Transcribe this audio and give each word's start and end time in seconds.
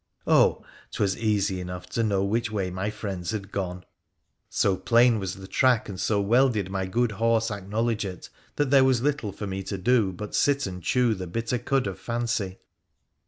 Oh! 0.25 0.63
'twas 0.91 1.15
easy 1.15 1.61
enough 1.61 1.85
to 1.89 2.01
know 2.01 2.23
which 2.23 2.49
way 2.49 2.71
my 2.71 2.89
friends 2.89 3.29
had 3.29 3.51
gone! 3.51 3.85
So 4.49 4.75
plain 4.75 5.19
was 5.19 5.35
the 5.35 5.45
track, 5.47 5.87
and 5.87 5.99
so 5.99 6.19
well 6.19 6.49
did 6.49 6.71
my 6.71 6.87
good 6.87 7.11
horse 7.11 7.51
acknowledge 7.51 8.03
it, 8.03 8.27
that 8.55 8.71
there 8.71 8.83
was 8.83 9.03
little 9.03 9.31
for 9.31 9.45
me 9.45 9.61
to 9.61 9.77
do 9.77 10.11
but 10.11 10.33
sit 10.33 10.65
and 10.65 10.81
chew 10.81 11.13
the 11.13 11.27
bitter 11.27 11.59
cud 11.59 11.85
of 11.85 11.99
fancy. 11.99 12.57